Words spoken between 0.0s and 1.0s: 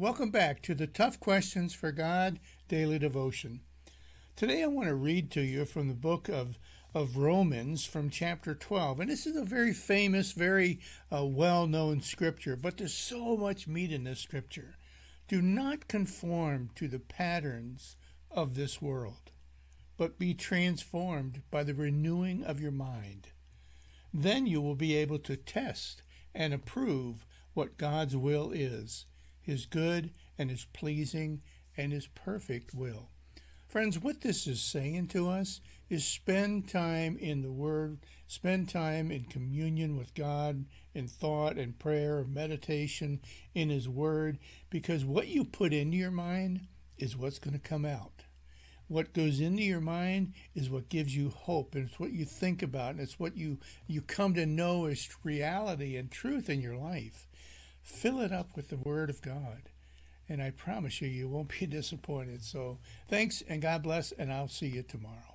Welcome back to the